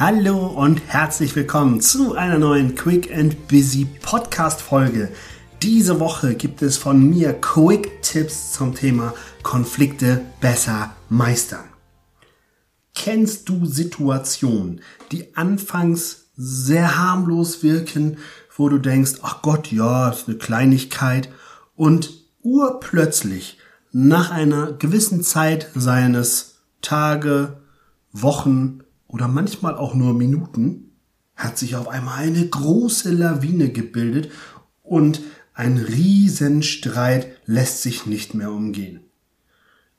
Hallo 0.00 0.46
und 0.46 0.80
herzlich 0.86 1.34
willkommen 1.34 1.80
zu 1.80 2.14
einer 2.14 2.38
neuen 2.38 2.76
Quick 2.76 3.12
and 3.12 3.48
Busy 3.48 3.84
Podcast 4.00 4.60
Folge. 4.60 5.08
Diese 5.60 5.98
Woche 5.98 6.36
gibt 6.36 6.62
es 6.62 6.76
von 6.76 7.02
mir 7.10 7.32
Quick 7.32 8.00
Tipps 8.02 8.52
zum 8.52 8.76
Thema 8.76 9.12
Konflikte 9.42 10.20
besser 10.40 10.94
meistern. 11.08 11.64
Kennst 12.94 13.48
du 13.48 13.66
Situationen, 13.66 14.82
die 15.10 15.34
anfangs 15.34 16.28
sehr 16.36 16.96
harmlos 16.96 17.64
wirken, 17.64 18.18
wo 18.56 18.68
du 18.68 18.78
denkst, 18.78 19.14
ach 19.22 19.42
Gott, 19.42 19.72
ja, 19.72 20.10
ist 20.10 20.28
eine 20.28 20.38
Kleinigkeit 20.38 21.28
und 21.74 22.12
urplötzlich 22.44 23.58
nach 23.90 24.30
einer 24.30 24.74
gewissen 24.74 25.24
Zeit 25.24 25.70
seines 25.74 26.60
Tage, 26.82 27.58
Wochen, 28.12 28.84
oder 29.08 29.26
manchmal 29.26 29.74
auch 29.74 29.94
nur 29.94 30.14
Minuten, 30.14 30.92
hat 31.34 31.58
sich 31.58 31.76
auf 31.76 31.88
einmal 31.88 32.18
eine 32.18 32.46
große 32.46 33.10
Lawine 33.10 33.70
gebildet 33.70 34.30
und 34.82 35.20
ein 35.54 35.78
Riesenstreit 35.78 37.28
lässt 37.46 37.82
sich 37.82 38.06
nicht 38.06 38.34
mehr 38.34 38.52
umgehen. 38.52 39.00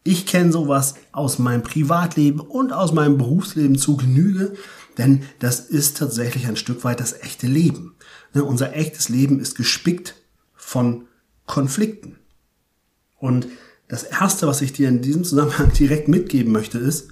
Ich 0.04 0.26
kenne 0.26 0.52
sowas 0.52 0.96
aus 1.12 1.40
meinem 1.40 1.64
Privatleben 1.64 2.40
und 2.40 2.72
aus 2.72 2.94
meinem 2.94 3.18
Berufsleben 3.18 3.78
zu 3.78 3.98
Genüge, 3.98 4.54
denn 4.98 5.24
das 5.40 5.60
ist 5.60 5.98
tatsächlich 5.98 6.48
ein 6.48 6.56
Stück 6.56 6.84
weit 6.84 7.00
das 7.00 7.14
echte 7.22 7.48
Leben. 7.48 7.96
Ne, 8.34 8.44
unser 8.44 8.76
echtes 8.76 9.10
Leben 9.10 9.40
ist 9.40 9.56
gespickt 9.56 10.16
von 10.56 11.08
Konflikten. 11.46 12.18
Und 13.18 13.48
das 13.88 14.04
Erste, 14.04 14.48
was 14.48 14.62
ich 14.62 14.72
dir 14.72 14.88
in 14.88 15.02
diesem 15.02 15.24
Zusammenhang 15.24 15.74
direkt 15.78 16.08
mitgeben 16.08 16.52
möchte, 16.52 16.78
ist, 16.78 17.10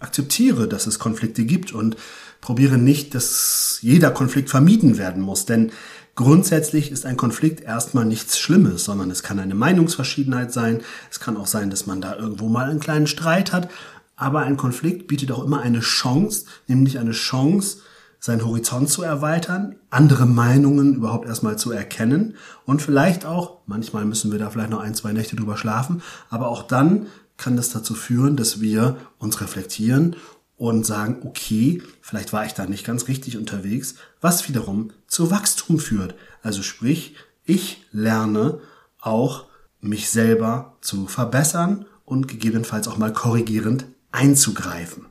akzeptiere, 0.00 0.68
dass 0.68 0.86
es 0.86 0.98
Konflikte 0.98 1.44
gibt 1.44 1.72
und 1.72 1.96
probiere 2.40 2.78
nicht, 2.78 3.14
dass 3.14 3.78
jeder 3.80 4.10
Konflikt 4.10 4.50
vermieden 4.50 4.98
werden 4.98 5.22
muss. 5.22 5.46
Denn 5.46 5.72
grundsätzlich 6.14 6.90
ist 6.90 7.06
ein 7.06 7.16
Konflikt 7.16 7.60
erstmal 7.60 8.04
nichts 8.04 8.38
Schlimmes, 8.38 8.84
sondern 8.84 9.10
es 9.10 9.22
kann 9.22 9.38
eine 9.38 9.54
Meinungsverschiedenheit 9.54 10.52
sein. 10.52 10.82
Es 11.10 11.20
kann 11.20 11.36
auch 11.36 11.46
sein, 11.46 11.70
dass 11.70 11.86
man 11.86 12.00
da 12.00 12.16
irgendwo 12.16 12.48
mal 12.48 12.70
einen 12.70 12.80
kleinen 12.80 13.06
Streit 13.06 13.52
hat. 13.52 13.70
Aber 14.16 14.40
ein 14.40 14.56
Konflikt 14.56 15.08
bietet 15.08 15.30
auch 15.32 15.44
immer 15.44 15.60
eine 15.60 15.80
Chance, 15.80 16.46
nämlich 16.66 16.98
eine 16.98 17.12
Chance, 17.12 17.78
seinen 18.18 18.44
Horizont 18.44 18.88
zu 18.88 19.02
erweitern, 19.02 19.76
andere 19.90 20.26
Meinungen 20.26 20.94
überhaupt 20.94 21.26
erstmal 21.28 21.58
zu 21.58 21.70
erkennen 21.70 22.34
und 22.64 22.82
vielleicht 22.82 23.24
auch, 23.24 23.58
manchmal 23.66 24.04
müssen 24.04 24.32
wir 24.32 24.38
da 24.38 24.50
vielleicht 24.50 24.70
noch 24.70 24.80
ein, 24.80 24.94
zwei 24.94 25.12
Nächte 25.12 25.36
drüber 25.36 25.56
schlafen, 25.56 26.02
aber 26.30 26.48
auch 26.48 26.62
dann 26.62 27.06
kann 27.36 27.56
das 27.56 27.70
dazu 27.70 27.94
führen, 27.94 28.36
dass 28.36 28.60
wir 28.60 28.96
uns 29.18 29.40
reflektieren 29.40 30.16
und 30.56 30.86
sagen, 30.86 31.18
okay, 31.24 31.82
vielleicht 32.00 32.32
war 32.32 32.46
ich 32.46 32.52
da 32.52 32.66
nicht 32.66 32.84
ganz 32.84 33.08
richtig 33.08 33.36
unterwegs, 33.36 33.96
was 34.20 34.48
wiederum 34.48 34.90
zu 35.06 35.30
Wachstum 35.30 35.78
führt. 35.78 36.14
Also 36.42 36.62
sprich, 36.62 37.14
ich 37.44 37.84
lerne 37.92 38.60
auch 39.00 39.46
mich 39.80 40.08
selber 40.10 40.76
zu 40.80 41.06
verbessern 41.06 41.86
und 42.04 42.28
gegebenenfalls 42.28 42.88
auch 42.88 42.96
mal 42.96 43.12
korrigierend 43.12 43.86
einzugreifen. 44.12 45.06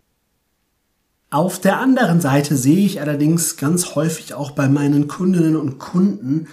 Auf 1.30 1.60
der 1.60 1.80
anderen 1.80 2.22
Seite 2.22 2.56
sehe 2.56 2.86
ich 2.86 3.02
allerdings 3.02 3.58
ganz 3.58 3.96
häufig 3.96 4.34
auch 4.34 4.52
bei 4.52 4.70
meinen 4.70 5.08
Kundinnen 5.08 5.56
und 5.56 5.80
Kunden, 5.80 6.48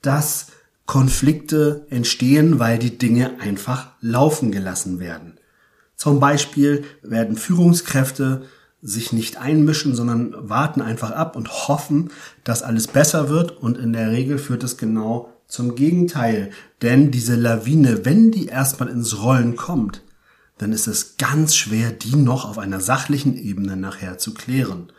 dass 0.00 0.46
Konflikte 0.88 1.86
entstehen, 1.90 2.58
weil 2.58 2.78
die 2.78 2.96
Dinge 2.96 3.40
einfach 3.40 3.88
laufen 4.00 4.50
gelassen 4.50 4.98
werden. 4.98 5.34
Zum 5.96 6.18
Beispiel 6.18 6.82
werden 7.02 7.36
Führungskräfte 7.36 8.46
sich 8.80 9.12
nicht 9.12 9.36
einmischen, 9.36 9.94
sondern 9.94 10.34
warten 10.48 10.80
einfach 10.80 11.10
ab 11.10 11.36
und 11.36 11.68
hoffen, 11.68 12.10
dass 12.42 12.62
alles 12.62 12.86
besser 12.86 13.28
wird 13.28 13.50
und 13.58 13.76
in 13.76 13.92
der 13.92 14.12
Regel 14.12 14.38
führt 14.38 14.64
es 14.64 14.78
genau 14.78 15.30
zum 15.46 15.74
Gegenteil. 15.74 16.52
Denn 16.80 17.10
diese 17.10 17.34
Lawine, 17.34 18.06
wenn 18.06 18.30
die 18.30 18.46
erstmal 18.46 18.88
ins 18.88 19.22
Rollen 19.22 19.56
kommt, 19.56 20.02
dann 20.56 20.72
ist 20.72 20.86
es 20.86 21.18
ganz 21.18 21.54
schwer, 21.54 21.90
die 21.90 22.16
noch 22.16 22.48
auf 22.48 22.56
einer 22.56 22.80
sachlichen 22.80 23.36
Ebene 23.36 23.76
nachher 23.76 24.16
zu 24.16 24.32
klären. 24.32 24.90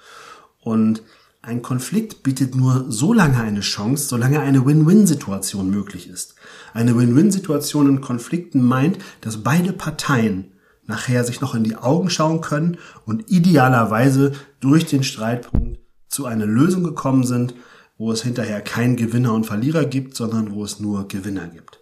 Und 0.62 1.02
ein 1.42 1.62
Konflikt 1.62 2.22
bietet 2.22 2.56
nur 2.56 2.86
so 2.90 3.14
lange 3.14 3.40
eine 3.40 3.62
Chance, 3.62 4.08
solange 4.08 4.42
eine 4.42 4.66
Win-Win-Situation 4.66 5.70
möglich 5.70 6.10
ist. 6.10 6.36
Eine 6.74 6.98
Win-Win-Situation 6.98 7.88
in 7.88 8.02
Konflikten 8.02 8.62
meint, 8.62 8.98
dass 9.22 9.44
beide 9.44 9.72
Parteien 9.72 10.52
nachher 10.86 11.24
sich 11.24 11.40
noch 11.40 11.56
in 11.56 11.64
die 11.64 11.78
Augen 11.78 12.10
schauen 12.10 12.42
können 12.42 12.78
und 13.06 13.32
idealerweise 13.32 14.34
durch 14.60 14.86
den 14.86 15.04
Streitpunkt 15.04 15.80
zu 16.08 16.26
einer 16.26 16.46
Lösung 16.46 16.84
gekommen 16.84 17.24
sind, 17.24 17.54
wo 17.98 18.12
es 18.12 18.24
hinterher 18.24 18.62
keinen 18.62 18.96
Gewinner 18.96 19.34
und 19.34 19.46
Verlierer 19.46 19.86
gibt, 19.86 20.16
sondern 20.16 20.52
wo 20.52 20.64
es 20.64 20.80
nur 20.80 21.08
Gewinner 21.08 21.48
gibt. 21.48 21.80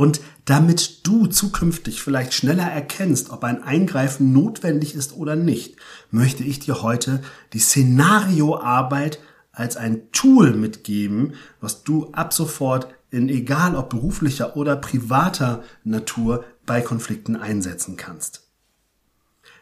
Und 0.00 0.22
damit 0.46 1.06
du 1.06 1.26
zukünftig 1.26 2.00
vielleicht 2.00 2.32
schneller 2.32 2.64
erkennst, 2.64 3.28
ob 3.28 3.44
ein 3.44 3.62
Eingreifen 3.62 4.32
notwendig 4.32 4.94
ist 4.94 5.14
oder 5.14 5.36
nicht, 5.36 5.76
möchte 6.10 6.42
ich 6.42 6.58
dir 6.58 6.80
heute 6.80 7.20
die 7.52 7.58
Szenarioarbeit 7.58 9.18
als 9.52 9.76
ein 9.76 10.10
Tool 10.10 10.54
mitgeben, 10.54 11.34
was 11.60 11.84
du 11.84 12.12
ab 12.12 12.32
sofort 12.32 12.88
in 13.10 13.28
egal 13.28 13.76
ob 13.76 13.90
beruflicher 13.90 14.56
oder 14.56 14.74
privater 14.74 15.62
Natur 15.84 16.46
bei 16.64 16.80
Konflikten 16.80 17.36
einsetzen 17.36 17.98
kannst. 17.98 18.48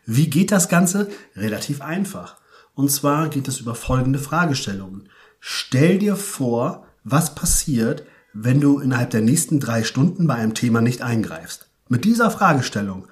Wie 0.06 0.30
geht 0.30 0.52
das 0.52 0.68
Ganze? 0.68 1.08
Relativ 1.34 1.80
einfach. 1.80 2.36
Und 2.76 2.92
zwar 2.92 3.28
geht 3.28 3.48
es 3.48 3.58
über 3.58 3.74
folgende 3.74 4.20
Fragestellungen. 4.20 5.08
Stell 5.40 5.98
dir 5.98 6.14
vor, 6.14 6.86
was 7.02 7.34
passiert, 7.34 8.04
wenn 8.40 8.60
du 8.60 8.78
innerhalb 8.78 9.10
der 9.10 9.20
nächsten 9.20 9.58
drei 9.58 9.82
Stunden 9.82 10.26
bei 10.26 10.34
einem 10.34 10.54
Thema 10.54 10.80
nicht 10.80 11.02
eingreifst? 11.02 11.68
Mit 11.88 12.04
dieser 12.04 12.30
Fragestellung 12.30 13.08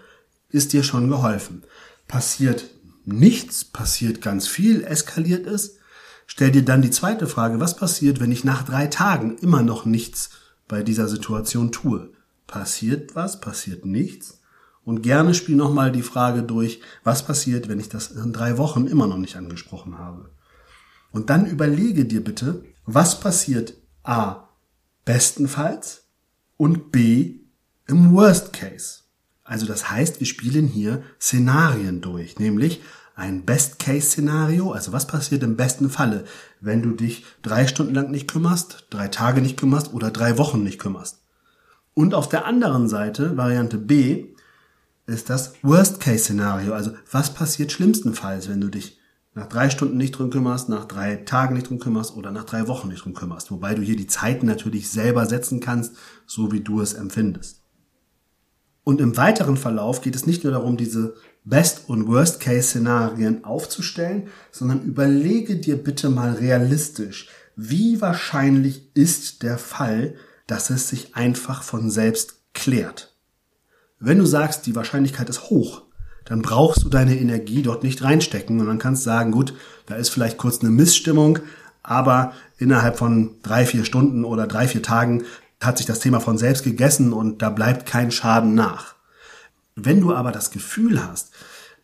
ist 0.51 0.73
dir 0.73 0.85
schon 0.85 1.09
geholfen. 1.09 1.65
Passiert 2.07 2.67
nichts, 3.05 3.65
passiert 3.65 4.23
ganz 4.23 4.47
viel, 4.47 4.85
eskaliert 4.85 5.47
es? 5.47 5.79
Stell 6.29 6.53
dir 6.53 6.65
dann 6.65 6.83
die 6.83 6.91
zweite 6.91 7.27
Frage, 7.27 7.59
was 7.59 7.77
passiert, 7.77 8.21
wenn 8.21 8.31
ich 8.31 8.45
nach 8.45 8.65
drei 8.65 8.87
Tagen 8.87 9.37
immer 9.39 9.63
noch 9.63 9.85
nichts 9.85 10.31
bei 10.69 10.83
dieser 10.83 11.09
Situation 11.09 11.73
tue? 11.73 12.11
Passiert 12.47 13.17
was, 13.17 13.41
passiert 13.41 13.85
nichts? 13.85 14.41
Und 14.85 15.03
gerne 15.03 15.35
spiel 15.35 15.57
nochmal 15.57 15.91
die 15.91 16.03
Frage 16.03 16.45
durch, 16.45 16.81
was 17.03 17.25
passiert, 17.25 17.69
wenn 17.69 17.81
ich 17.81 17.89
das 17.89 18.13
in 18.13 18.33
drei 18.33 18.59
Wochen 18.59 18.87
immer 18.87 19.09
noch 19.09 19.19
nicht 19.19 19.37
angesprochen 19.37 19.99
habe? 19.99 20.31
Und 21.11 21.31
dann 21.31 21.47
überlege 21.47 22.05
dir 22.05 22.23
bitte, 22.23 22.63
was 22.85 23.19
passiert 23.19 23.75
A 24.05 24.46
bestenfalls 25.07 26.05
und 26.59 26.93
B 26.93 27.37
im 27.87 28.13
Worst 28.13 28.53
Case. 28.53 29.05
Also 29.43 29.65
das 29.65 29.91
heißt, 29.91 30.21
wir 30.21 30.27
spielen 30.27 30.67
hier 30.67 31.03
Szenarien 31.19 32.03
durch, 32.03 32.39
nämlich 32.39 32.83
ein 33.15 33.47
Best-Case-Szenario, 33.47 34.73
also 34.73 34.93
was 34.93 35.07
passiert 35.07 35.43
im 35.43 35.57
besten 35.57 35.89
Falle, 35.89 36.25
wenn 36.61 36.83
du 36.83 36.91
dich 36.91 37.25
drei 37.41 37.67
Stunden 37.67 37.95
lang 37.95 38.11
nicht 38.11 38.29
kümmerst, 38.29 38.89
drei 38.91 39.09
Tage 39.09 39.41
nicht 39.41 39.57
kümmerst 39.59 39.95
oder 39.95 40.11
drei 40.11 40.37
Wochen 40.37 40.63
nicht 40.63 40.79
kümmerst. 40.79 41.23
Und 41.95 42.13
auf 42.13 42.29
der 42.29 42.45
anderen 42.45 42.89
Seite, 42.89 43.39
Variante 43.39 43.79
B, 43.79 44.27
ist 45.07 45.31
das 45.31 45.55
Worst-Case-Szenario, 45.63 46.75
also 46.75 46.91
was 47.11 47.33
passiert 47.33 47.73
schlimmstenfalls, 47.73 48.49
wenn 48.49 48.61
du 48.61 48.69
dich 48.69 48.96
nach 49.37 49.47
drei 49.47 49.69
Stunden 49.69 49.99
nicht 49.99 50.13
drum 50.13 50.31
kümmerst, 50.31 50.71
nach 50.71 50.87
drei 50.87 51.17
Tagen 51.17 51.55
nicht 51.55 51.69
drum 51.69 51.79
kümmerst 51.79 52.17
oder 52.17 52.31
nach 52.31 52.45
drei 52.45 52.69
Wochen 52.69 52.89
nicht 52.89 53.05
drum 53.05 53.13
kümmerst. 53.13 53.51
Wobei 53.51 53.75
du 53.75 53.83
hier 53.83 53.97
die 53.97 54.07
Zeiten 54.07 54.47
natürlich 54.47 54.89
selber 54.91 55.27
setzen 55.27 55.61
kannst, 55.61 55.95
so 56.25 56.53
wie 56.53 56.61
du 56.61 56.81
es 56.81 56.95
empfindest. 56.95 57.61
Und 58.83 58.99
im 59.01 59.19
weiteren 59.19 59.59
Verlauf 59.59 60.01
geht 60.01 60.17
es 60.17 60.27
nicht 60.27 60.43
nur 60.43 60.55
darum, 60.55 60.79
diese 60.79 61.17
Best- 61.45 61.89
und 61.89 62.09
Worst-Case-Szenarien 62.09 63.45
aufzustellen, 63.45 64.29
sondern 64.51 64.83
überlege 64.85 65.57
dir 65.57 65.77
bitte 65.77 66.09
mal 66.09 66.33
realistisch, 66.33 67.29
wie 67.57 68.01
wahrscheinlich 68.01 68.91
ist 68.95 69.43
der 69.43 69.59
Fall, 69.59 70.15
dass 70.47 70.71
es 70.71 70.89
sich 70.89 71.15
einfach 71.15 71.63
von 71.63 71.91
selbst 71.91 72.41
klärt. 72.55 73.15
Wenn 73.99 74.19
du 74.19 74.25
sagst, 74.25 74.65
die 74.65 74.75
Wahrscheinlichkeit 74.75 75.29
ist 75.29 75.51
hoch, 75.51 75.83
dann 76.27 76.43
brauchst 76.43 76.85
du 76.85 76.89
deine 76.89 77.19
Energie 77.19 77.63
dort 77.63 77.83
nicht 77.83 78.03
reinstecken 78.03 78.61
und 78.61 78.67
dann 78.67 78.79
kannst 78.79 79.05
sagen, 79.05 79.33
gut, 79.33 79.55
da 79.87 79.95
ist 79.95 80.11
vielleicht 80.11 80.37
kurz 80.37 80.61
eine 80.61 80.71
Missstimmung, 80.71 81.39
aber 81.83 82.33
innerhalb 82.59 82.99
von 82.99 83.37
drei, 83.43 83.65
vier 83.65 83.85
Stunden 83.85 84.25
oder 84.25 84.47
drei, 84.47 84.69
vier 84.69 84.83
Tagen 84.83 85.25
hat 85.61 85.79
sich 85.79 85.87
das 85.87 86.01
Thema 86.01 86.21
von 86.21 86.37
selbst 86.37 86.65
gegessen 86.65 87.13
und 87.13 87.43
da 87.43 87.51
bleibt 87.51 87.87
kein 87.87 88.11
Schaden 88.11 88.55
nach. 88.55 88.97
Wenn 89.77 90.01
du 90.01 90.15
aber 90.15 90.33
das 90.33 90.51
Gefühl 90.51 91.03
hast, 91.03 91.33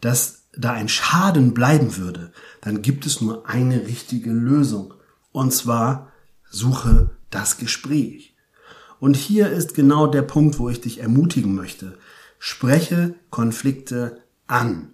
dass 0.01 0.43
da 0.57 0.73
ein 0.73 0.89
Schaden 0.89 1.55
bleiben 1.55 1.97
würde, 1.97 2.33
dann 2.61 2.83
gibt 2.83 3.07
es 3.07 3.21
nur 3.21 3.49
eine 3.49 3.87
richtige 3.87 4.31
Lösung. 4.31 4.95
Und 5.31 5.53
zwar 5.53 6.13
suche 6.51 7.11
das 7.31 7.57
Gespräch. 7.57 8.35
Und 9.01 9.17
hier 9.17 9.49
ist 9.51 9.75
genau 9.75 10.07
der 10.07 10.23
Punkt, 10.23 10.59
wo 10.59 10.69
ich 10.69 10.81
dich 10.81 11.01
ermutigen 11.01 11.55
möchte. 11.55 11.99
Spreche 12.39 13.15
Konflikte 13.31 14.23
an. 14.53 14.91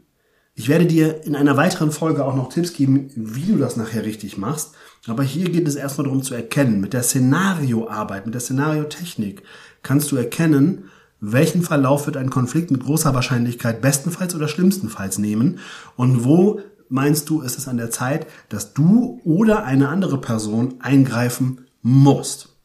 Ich 0.55 0.69
werde 0.69 0.87
dir 0.87 1.25
in 1.25 1.37
einer 1.37 1.56
weiteren 1.56 1.93
Folge 1.93 2.25
auch 2.25 2.34
noch 2.34 2.49
Tipps 2.49 2.72
geben, 2.72 3.10
wie 3.14 3.52
du 3.52 3.58
das 3.58 3.76
nachher 3.76 4.05
richtig 4.05 4.38
machst. 4.38 4.75
Aber 5.06 5.22
hier 5.22 5.50
geht 5.50 5.69
es 5.69 5.76
erstmal 5.76 6.06
darum 6.06 6.22
zu 6.22 6.34
erkennen, 6.34 6.81
mit 6.81 6.93
der 6.93 7.02
Szenarioarbeit, 7.02 8.26
mit 8.26 8.34
der 8.34 8.40
Szenariotechnik 8.40 9.43
kannst 9.82 10.10
du 10.10 10.16
erkennen, 10.16 10.90
welchen 11.20 11.62
Verlauf 11.62 12.06
wird 12.06 12.16
ein 12.16 12.31
Konflikt 12.31 12.70
mit 12.70 12.84
großer 12.84 13.14
Wahrscheinlichkeit 13.14 13.81
bestenfalls 13.81 14.34
oder 14.34 14.49
schlimmstenfalls 14.49 15.19
nehmen 15.19 15.61
und 15.96 16.25
wo 16.25 16.61
meinst 16.88 17.28
du, 17.28 17.40
ist 17.43 17.58
es 17.58 17.69
an 17.69 17.76
der 17.76 17.90
Zeit, 17.90 18.26
dass 18.49 18.75
du 18.75 19.20
oder 19.25 19.64
eine 19.64 19.88
andere 19.88 20.20
Person 20.20 20.75
eingreifen 20.81 21.66
musst. 21.82 22.57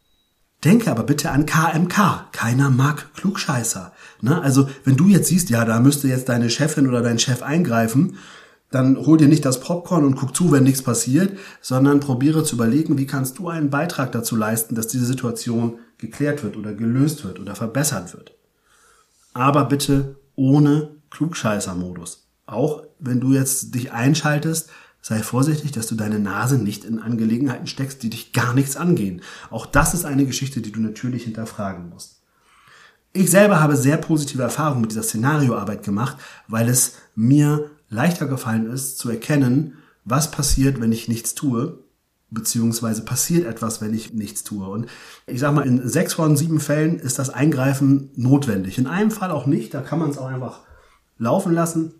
Denke 0.63 0.89
aber 0.89 1.03
bitte 1.03 1.31
an 1.31 1.45
KMK. 1.45 2.31
Keiner 2.31 2.69
mag 2.69 3.13
Klugscheißer. 3.15 3.91
Ne? 4.21 4.41
Also 4.41 4.69
wenn 4.85 4.95
du 4.95 5.07
jetzt 5.07 5.27
siehst, 5.27 5.49
ja, 5.49 5.65
da 5.65 5.79
müsste 5.79 6.07
jetzt 6.07 6.29
deine 6.29 6.49
Chefin 6.49 6.87
oder 6.87 7.01
dein 7.01 7.19
Chef 7.19 7.41
eingreifen, 7.41 8.17
dann 8.71 8.97
hol 8.97 9.17
dir 9.17 9.27
nicht 9.27 9.45
das 9.45 9.59
Popcorn 9.59 10.03
und 10.03 10.15
guck 10.15 10.35
zu, 10.35 10.51
wenn 10.51 10.63
nichts 10.63 10.81
passiert, 10.81 11.37
sondern 11.61 11.99
probiere 11.99 12.43
zu 12.43 12.55
überlegen, 12.55 12.97
wie 12.97 13.05
kannst 13.05 13.37
du 13.37 13.49
einen 13.49 13.69
Beitrag 13.69 14.11
dazu 14.11 14.35
leisten, 14.35 14.73
dass 14.73 14.87
diese 14.87 15.05
Situation 15.05 15.79
geklärt 15.99 16.43
wird 16.43 16.57
oder 16.57 16.73
gelöst 16.73 17.23
wird 17.23 17.39
oder 17.39 17.55
verbessert 17.55 18.13
wird. 18.13 18.33
Aber 19.33 19.65
bitte 19.65 20.15
ohne 20.35 20.95
Klugscheißer-Modus. 21.11 22.27
Auch 22.47 22.83
wenn 22.99 23.19
du 23.19 23.33
jetzt 23.33 23.75
dich 23.75 23.91
einschaltest, 23.91 24.69
sei 25.03 25.21
vorsichtig, 25.21 25.73
dass 25.73 25.85
du 25.87 25.95
deine 25.95 26.17
Nase 26.17 26.57
nicht 26.57 26.85
in 26.85 26.97
Angelegenheiten 26.97 27.67
steckst, 27.67 28.01
die 28.01 28.09
dich 28.09 28.31
gar 28.31 28.53
nichts 28.53 28.77
angehen. 28.77 29.21
Auch 29.51 29.65
das 29.65 29.93
ist 29.93 30.05
eine 30.05 30.25
Geschichte, 30.25 30.61
die 30.61 30.71
du 30.71 30.79
natürlich 30.79 31.25
hinterfragen 31.25 31.89
musst. 31.89 32.21
Ich 33.11 33.29
selber 33.29 33.59
habe 33.59 33.75
sehr 33.75 33.97
positive 33.97 34.41
Erfahrungen 34.41 34.81
mit 34.81 34.91
dieser 34.91 35.03
Szenarioarbeit 35.03 35.83
gemacht, 35.83 36.17
weil 36.47 36.69
es 36.69 36.95
mir 37.15 37.69
leichter 37.89 38.27
gefallen 38.27 38.71
ist 38.71 38.97
zu 38.97 39.09
erkennen, 39.09 39.73
was 40.05 40.31
passiert, 40.31 40.79
wenn 40.79 40.93
ich 40.93 41.09
nichts 41.09 41.35
tue, 41.35 41.83
beziehungsweise 42.31 43.03
passiert 43.03 43.45
etwas, 43.45 43.81
wenn 43.81 43.93
ich 43.93 44.13
nichts 44.13 44.43
tue. 44.43 44.67
Und 44.67 44.87
ich 45.27 45.41
sage 45.41 45.53
mal, 45.53 45.67
in 45.67 45.87
sechs 45.87 46.13
von 46.13 46.37
sieben 46.37 46.61
Fällen 46.61 46.97
ist 46.97 47.19
das 47.19 47.29
Eingreifen 47.29 48.09
notwendig. 48.15 48.77
In 48.77 48.87
einem 48.87 49.11
Fall 49.11 49.31
auch 49.31 49.47
nicht, 49.47 49.73
da 49.73 49.81
kann 49.81 49.99
man 49.99 50.09
es 50.09 50.17
auch 50.17 50.27
einfach 50.27 50.61
laufen 51.17 51.53
lassen. 51.53 51.93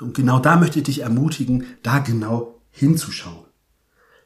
Und 0.00 0.14
genau 0.14 0.38
da 0.38 0.56
möchte 0.56 0.78
ich 0.78 0.84
dich 0.84 1.00
ermutigen, 1.00 1.64
da 1.82 1.98
genau 1.98 2.60
hinzuschauen. 2.70 3.44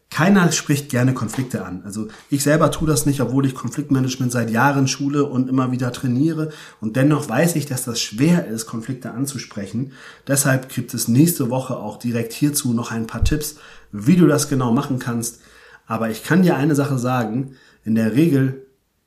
Keiner 0.08 0.50
spricht 0.52 0.88
gerne 0.88 1.14
Konflikte 1.14 1.64
an. 1.64 1.82
Also 1.84 2.08
ich 2.30 2.42
selber 2.42 2.70
tue 2.70 2.86
das 2.86 3.06
nicht, 3.06 3.20
obwohl 3.20 3.44
ich 3.44 3.54
Konfliktmanagement 3.54 4.30
seit 4.30 4.50
Jahren 4.50 4.86
schule 4.86 5.24
und 5.24 5.48
immer 5.48 5.72
wieder 5.72 5.92
trainiere. 5.92 6.50
Und 6.80 6.96
dennoch 6.96 7.28
weiß 7.28 7.56
ich, 7.56 7.66
dass 7.66 7.84
das 7.84 8.00
schwer 8.00 8.46
ist, 8.46 8.66
Konflikte 8.66 9.10
anzusprechen. 9.10 9.92
Deshalb 10.26 10.68
gibt 10.68 10.94
es 10.94 11.08
nächste 11.08 11.50
Woche 11.50 11.76
auch 11.76 11.98
direkt 11.98 12.32
hierzu 12.32 12.72
noch 12.72 12.92
ein 12.92 13.06
paar 13.06 13.24
Tipps, 13.24 13.56
wie 13.90 14.16
du 14.16 14.26
das 14.26 14.48
genau 14.48 14.72
machen 14.72 15.00
kannst. 15.00 15.40
Aber 15.86 16.08
ich 16.08 16.22
kann 16.22 16.42
dir 16.42 16.56
eine 16.56 16.76
Sache 16.76 16.98
sagen. 16.98 17.56
In 17.84 17.96
der 17.96 18.14
Regel 18.14 18.64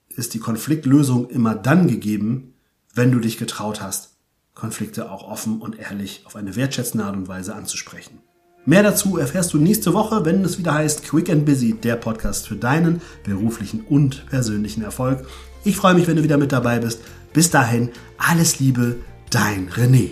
ist 0.09 0.33
die 0.33 0.39
Konfliktlösung 0.39 1.29
immer 1.29 1.56
dann 1.56 1.88
gegeben, 1.88 2.53
wenn 2.94 3.11
du 3.11 3.19
dich 3.19 3.38
getraut 3.38 3.81
hast, 3.81 4.17
Konflikte 4.59 5.09
auch 5.11 5.23
offen 5.23 5.61
und 5.61 5.79
ehrlich 5.79 6.23
auf 6.25 6.35
eine 6.35 6.56
wertschätzende 6.56 7.06
Art 7.06 7.15
und 7.15 7.27
Weise 7.27 7.56
anzusprechen. 7.56 8.19
Mehr 8.65 8.83
dazu 8.83 9.17
erfährst 9.17 9.53
du 9.53 9.57
nächste 9.57 9.94
Woche, 9.94 10.25
wenn 10.25 10.44
es 10.44 10.59
wieder 10.59 10.73
heißt 10.73 11.03
Quick 11.03 11.29
and 11.29 11.45
Busy, 11.45 11.73
der 11.73 11.95
Podcast 11.95 12.47
für 12.47 12.56
deinen 12.56 13.01
beruflichen 13.23 13.81
und 13.81 14.25
persönlichen 14.27 14.83
Erfolg. 14.83 15.25
Ich 15.63 15.77
freue 15.77 15.94
mich, 15.94 16.07
wenn 16.07 16.17
du 16.17 16.23
wieder 16.23 16.38
mit 16.38 16.51
dabei 16.51 16.79
bist. 16.79 17.01
Bis 17.33 17.50
dahin, 17.50 17.89
alles 18.17 18.59
Liebe, 18.59 18.97
dein 19.29 19.69
René. 19.69 20.09